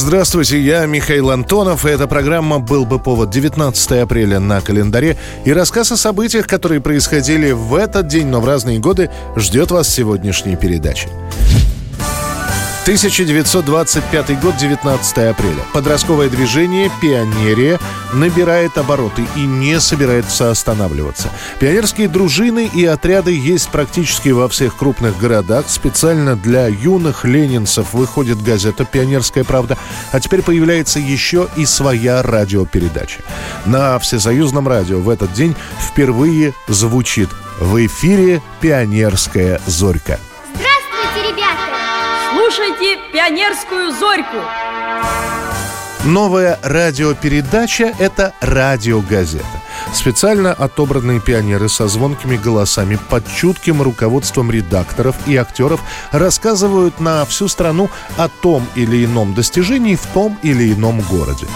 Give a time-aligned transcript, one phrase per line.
[0.00, 5.16] Здравствуйте, я Михаил Антонов, и эта программа «Был бы повод» 19 апреля на календаре.
[5.44, 9.88] И рассказ о событиях, которые происходили в этот день, но в разные годы, ждет вас
[9.88, 11.08] сегодняшней передачи.
[12.88, 15.62] 1925 год, 19 апреля.
[15.74, 17.78] Подростковое движение «Пионерия»
[18.14, 21.30] набирает обороты и не собирается останавливаться.
[21.60, 25.68] Пионерские дружины и отряды есть практически во всех крупных городах.
[25.68, 29.76] Специально для юных ленинцев выходит газета «Пионерская правда».
[30.10, 33.20] А теперь появляется еще и своя радиопередача.
[33.66, 37.28] На всесоюзном радио в этот день впервые звучит
[37.60, 40.18] в эфире «Пионерская зорька».
[42.30, 44.36] Слушайте «Пионерскую зорьку».
[46.04, 49.46] Новая радиопередача– это радиогазета.
[49.94, 55.80] Специально отобранные пионеры со звонкими голосами под чутким руководством редакторов и актеров
[56.12, 61.46] рассказывают на всю страну о том или ином достижении в том или ином городе.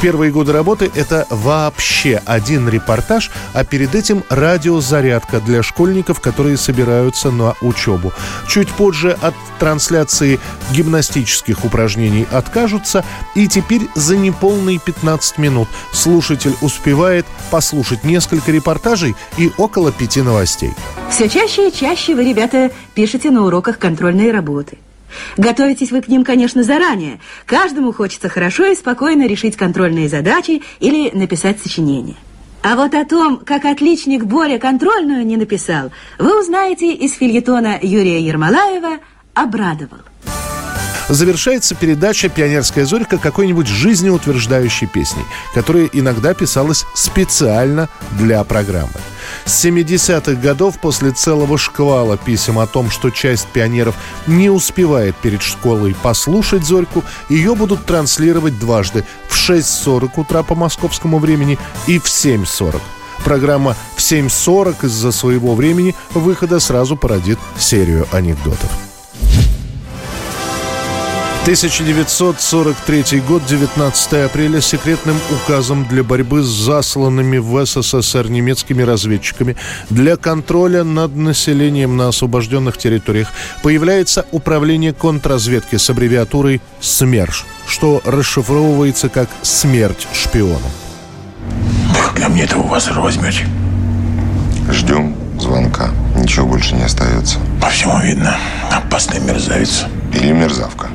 [0.00, 7.32] Первые годы работы это вообще один репортаж, а перед этим радиозарядка для школьников, которые собираются
[7.32, 8.12] на учебу.
[8.46, 10.38] Чуть позже от трансляции
[10.70, 13.04] гимнастических упражнений откажутся,
[13.34, 20.74] и теперь за неполные 15 минут слушатель успевает послушать несколько репортажей и около пяти новостей.
[21.10, 24.78] Все чаще и чаще вы, ребята, пишете на уроках контрольные работы.
[25.36, 27.20] Готовитесь вы к ним, конечно, заранее.
[27.46, 32.16] Каждому хочется хорошо и спокойно решить контрольные задачи или написать сочинение.
[32.62, 38.20] А вот о том, как отличник Боря контрольную не написал, вы узнаете из фильетона Юрия
[38.20, 38.98] Ермолаева
[39.34, 40.00] «Обрадовал».
[41.08, 48.90] Завершается передача «Пионерская зорька» какой-нибудь жизнеутверждающей песней, которая иногда писалась специально для программы.
[49.48, 53.94] С 70-х годов после целого шквала писем о том, что часть пионеров
[54.26, 61.18] не успевает перед школой послушать «Зорьку», ее будут транслировать дважды в 6.40 утра по московскому
[61.18, 62.78] времени и в 7.40.
[63.24, 68.87] Программа в 7.40 из-за своего времени выхода сразу породит серию анекдотов.
[71.48, 79.56] 1943 год, 19 апреля, секретным указом для борьбы с засланными в СССР немецкими разведчиками
[79.88, 83.28] для контроля над населением на освобожденных территориях
[83.62, 90.60] появляется Управление контрразведки с аббревиатурой СМЕРШ, что расшифровывается как «Смерть шпионам».
[92.12, 93.46] Когда мне это у вас возьмете?
[94.70, 95.92] Ждем звонка.
[96.14, 97.38] Ничего больше не остается.
[97.62, 98.36] По всему видно.
[98.70, 99.86] Опасный мерзавец.
[100.12, 100.90] Или мерзавка.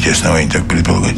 [0.00, 1.16] Имеете основания так предполагать?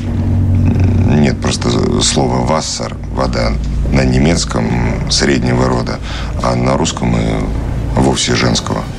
[1.07, 1.71] Нет, просто
[2.03, 3.53] слово «вассер»– вода
[3.93, 6.01] на немецком среднего рода,
[6.43, 7.45] а на русском и
[7.95, 8.83] вовсе женского–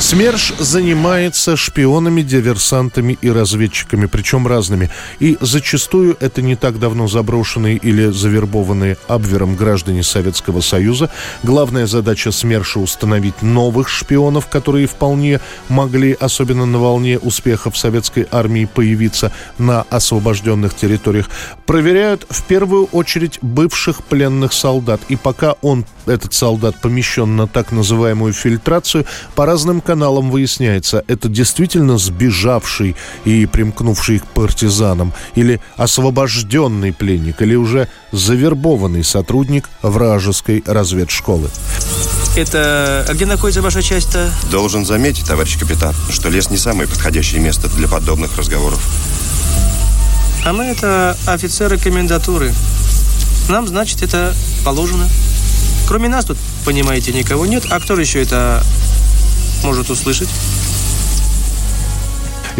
[0.00, 4.88] СМЕРШ занимается шпионами, диверсантами и разведчиками, причем разными.
[5.18, 11.10] И зачастую это не так давно заброшенные или завербованные Абвером граждане Советского Союза.
[11.42, 18.64] Главная задача СМЕРШа– установить новых шпионов, которые вполне могли, особенно на волне успехов советской армии,
[18.64, 21.28] появиться на освобожденных территориях.
[21.66, 25.02] Проверяют в первую очередь бывших пленных солдат.
[25.08, 31.28] И пока он, этот солдат, помещен на так называемую фильтрацию, по разным каналам выясняется, это
[31.28, 41.50] действительно сбежавший и примкнувший к партизанам, или освобожденный пленник, или уже завербованный сотрудник вражеской разведшколы.
[42.36, 43.04] Это...
[43.08, 44.30] А где находится ваша часть-то?
[44.52, 48.80] Должен заметить, товарищ капитан, что лес не самое подходящее место для подобных разговоров.
[50.44, 52.54] А мы это офицеры комендатуры.
[53.48, 55.08] Нам, значит, это положено.
[55.88, 57.64] Кроме нас тут, понимаете, никого нет.
[57.70, 58.62] А кто еще это
[59.64, 60.28] может услышать.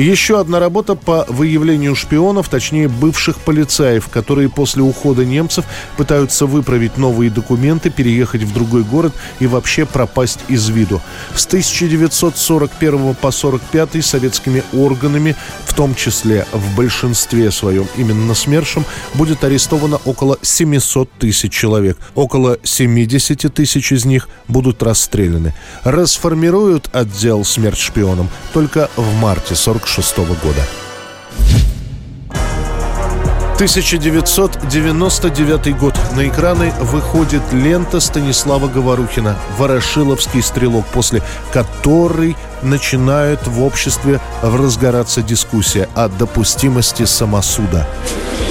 [0.00, 5.66] Еще одна работа по выявлению шпионов, точнее бывших полицаев, которые после ухода немцев
[5.98, 11.02] пытаются выправить новые документы, переехать в другой город и вообще пропасть из виду.
[11.34, 15.36] С 1941 по 1945 советскими органами,
[15.66, 21.98] в том числе в большинстве своем именно СМЕРШем, будет арестовано около 700 тысяч человек.
[22.14, 25.54] Около 70 тысяч из них будут расстреляны.
[25.84, 30.62] Расформируют отдел «Смерть шпионам» только в марте 40 1946 года.
[33.54, 35.94] 1999 год.
[36.16, 41.22] На экраны выходит лента Станислава Говорухина «Ворошиловский стрелок», после
[41.52, 47.86] которой начинает в обществе разгораться дискуссия о допустимости самосуда.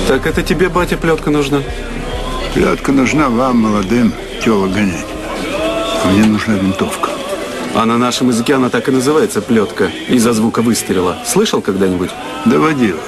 [0.08, 1.64] Так это тебе, батя, плетка нужна?
[2.54, 4.14] Плетка нужна вам, молодым,
[4.44, 5.08] тело гонять.
[6.04, 7.09] А мне нужна винтовка.
[7.76, 11.18] А на нашем языке она так и называется, плетка, из-за звука выстрела.
[11.26, 12.10] Слышал когда-нибудь?
[12.46, 13.02] Доводилось.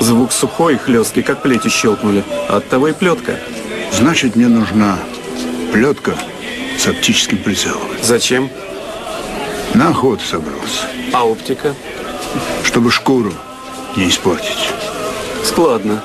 [0.00, 2.24] Звук сухой, хлесткий, как плети щелкнули.
[2.48, 3.38] Оттого и плетка.
[3.92, 4.98] Значит, мне нужна
[5.72, 6.14] плетка
[6.78, 7.82] с оптическим прицелом.
[8.02, 8.50] Зачем?
[9.74, 10.86] На охоту собрался.
[11.12, 11.74] А оптика?
[12.64, 13.32] Чтобы шкуру
[13.96, 14.70] не испортить.
[15.44, 16.02] Складно.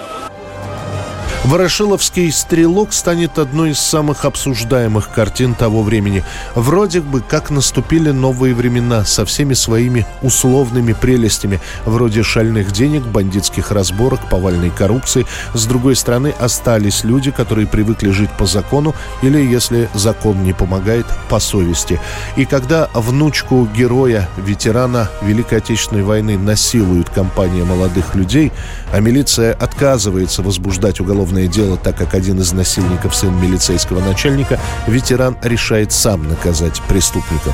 [1.45, 6.23] Ворошиловский «Стрелок» станет одной из самых обсуждаемых картин того времени.
[6.55, 13.69] Вроде бы как наступили новые времена со всеми своими условными прелестями, вроде шальных денег, бандитских
[13.69, 15.27] разборок, повальной коррупции.
[15.53, 21.05] С другой стороны, остались люди, которые привыкли жить по закону или, если закон не помогает,
[21.29, 22.01] по совести.
[22.37, 28.51] И когда внучку героя, ветерана Великой Отечественной войны насилует компания молодых людей,
[28.91, 35.37] а милиция отказывается возбуждать уголовное дело, так как один из насильников сын милицейского начальника, ветеран
[35.43, 37.53] решает сам наказать преступников.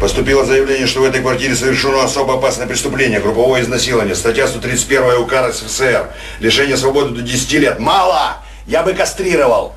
[0.00, 4.14] Поступило заявление, что в этой квартире совершено особо опасное преступление, групповое изнасилование.
[4.14, 6.10] Статья 131 УК РСФСР.
[6.40, 7.78] Лишение свободы до 10 лет.
[7.78, 8.36] Мало!
[8.66, 9.74] Я бы кастрировал.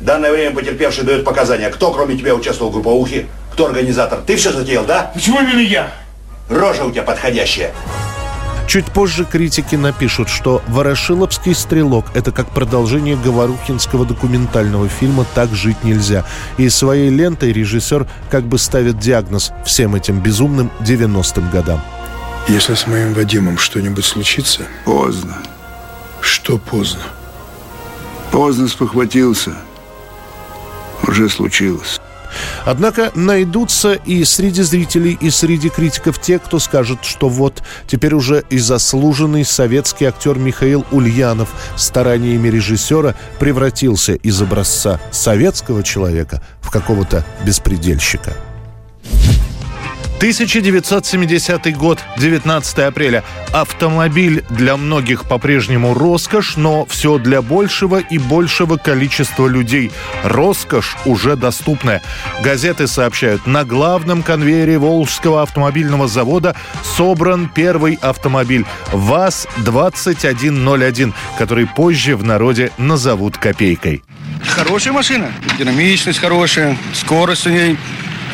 [0.00, 1.70] В данное время потерпевший дает показания.
[1.70, 3.28] Кто, кроме тебя, участвовал в групповухе?
[3.52, 4.20] Кто организатор?
[4.26, 5.10] Ты все затеял, да?
[5.14, 5.90] Почему именно я?
[6.50, 7.72] Рожа у тебя подходящая.
[8.66, 15.84] Чуть позже критики напишут, что «Ворошиловский стрелок»— это как продолжение говорухинского документального фильма «Так жить
[15.84, 16.24] нельзя».
[16.58, 21.80] И своей лентой режиссер как бы ставит диагноз всем этим безумным 90-м годам.
[22.48, 24.62] Если с моим Вадимом что-нибудь случится...
[24.84, 25.38] Поздно.
[26.20, 27.02] Что поздно?
[28.32, 29.54] Поздно спохватился.
[31.06, 32.00] Уже случилось.
[32.66, 38.44] Однако найдутся и среди зрителей, и среди критиков те, кто скажет, что вот теперь уже
[38.50, 47.24] и заслуженный советский актер Михаил Ульянов стараниями режиссера превратился из образца советского человека в какого-то
[47.44, 48.34] беспредельщика.
[50.16, 53.22] 1970 год, 19 апреля.
[53.52, 59.92] Автомобиль для многих по-прежнему роскошь, но все для большего и большего количества людей.
[60.24, 62.00] Роскошь уже доступная.
[62.42, 72.24] Газеты сообщают, на главном конвейере Волжского автомобильного завода собран первый автомобиль ВАЗ-2101, который позже в
[72.24, 74.02] народе назовут «копейкой».
[74.46, 77.76] Хорошая машина, динамичность хорошая, скорость у ней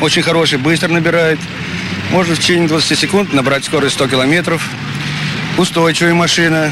[0.01, 1.39] очень хорошая, быстро набирает.
[2.11, 4.63] Можно в течение 20 секунд набрать скорость 100 километров.
[5.57, 6.71] Устойчивая машина,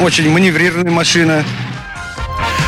[0.00, 1.44] очень маневрированная машина.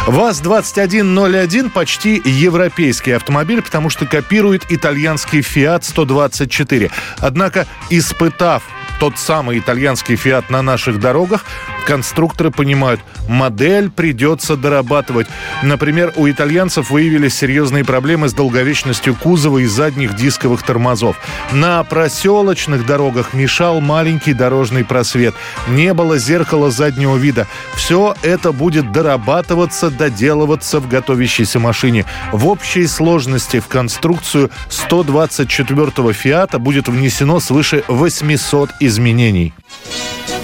[0.06, 6.90] ВАЗ-2101 почти европейский автомобиль, потому что копирует итальянский Fiat 124.
[7.18, 8.62] Однако, испытав
[8.98, 11.44] тот самый итальянский «Фиат» на наших дорогах,
[11.86, 15.26] конструкторы понимают, модель придется дорабатывать.
[15.62, 21.16] Например, у итальянцев выявились серьезные проблемы с долговечностью кузова и задних дисковых тормозов.
[21.52, 25.34] На проселочных дорогах мешал маленький дорожный просвет.
[25.68, 27.46] Не было зеркала заднего вида.
[27.74, 32.04] Все это будет дорабатываться, доделываться в готовящейся машине.
[32.32, 38.88] В общей сложности в конструкцию 124-го «Фиата» будет внесено свыше 800 изменений.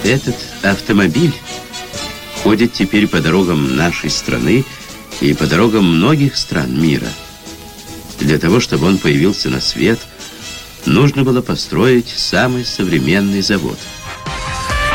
[0.02, 1.34] Этот автомобиль
[2.42, 4.64] ходит теперь по дорогам нашей страны
[5.20, 7.08] и по дорогам многих стран мира.
[8.20, 9.98] Для того, чтобы он появился на свет,
[10.84, 13.78] нужно было построить самый современный завод–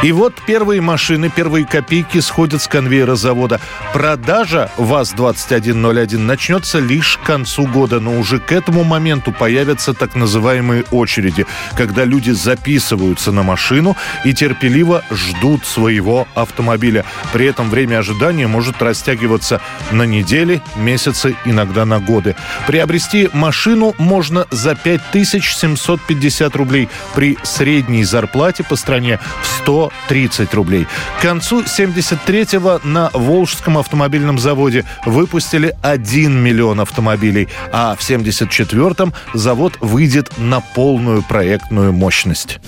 [0.02, 3.60] и вот первые машины, первые копейки сходят с конвейера завода.
[3.92, 10.86] Продажа ВАЗ-2101 начнется лишь к концу года, но уже к этому моменту появятся так называемые
[10.92, 17.04] очереди, когда люди записываются на машину и терпеливо ждут своего автомобиля.
[17.34, 19.60] При этом время ожидания может растягиваться
[19.92, 22.38] на недели, месяцы, иногда на годы.
[22.68, 30.88] Приобрести машину можно за 5750 рублей при средней зарплате по стране в 100 130 рублей.
[31.20, 39.78] К концу 73-го на Волжском автомобильном заводе выпустили 1 миллион автомобилей, а в 74-м завод
[39.82, 42.60] выйдет на полную проектную мощность.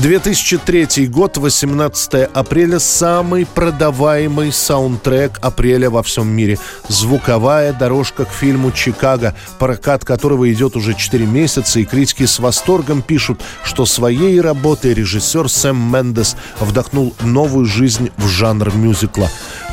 [0.00, 6.56] 2003 год, 18 апреля, самый продаваемый саундтрек апреля во всем мире.
[6.88, 13.02] Звуковая дорожка к фильму «Чикаго», прокат которого идет уже 4 месяца, и критики с восторгом
[13.02, 19.28] пишут, что своей работой режиссер Сэм Мендес вдохнул новую жизнь в жанр мюзикла.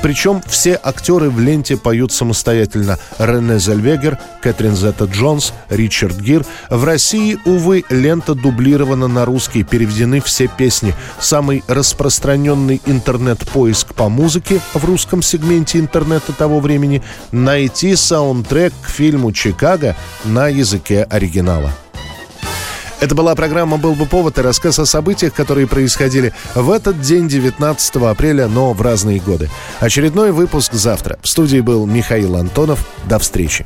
[0.06, 3.00] Причем все актеры в ленте поют самостоятельно.
[3.18, 6.46] Рене Зельвегер, Кэтрин Зетта Джонс, Ричард Гир.
[6.70, 10.94] В России, увы, лента дублирована на русский, переведены все песни.
[11.20, 19.32] Самый распространенный интернет-поиск по музыке в русском сегменте интернета того времени– найти саундтрек к фильму
[19.32, 21.72] «Чикаго» на языке оригинала.
[23.00, 27.28] Это была программа «Был бы повод» и рассказ о событиях, которые происходили в этот день,
[27.28, 29.50] 19 апреля, но в разные годы.
[29.80, 31.20] Очередной выпуск завтра.
[31.22, 32.86] В студии был Михаил Антонов.
[33.06, 33.66] До встречи.